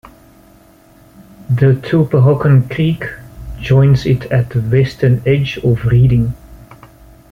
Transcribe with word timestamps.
The 1.47 1.73
Tulpehocken 1.83 2.67
Creek 2.71 3.03
joins 3.59 4.07
it 4.07 4.23
at 4.31 4.49
the 4.49 4.59
western 4.59 5.21
edge 5.27 5.57
of 5.59 5.85
Reading. 5.85 6.33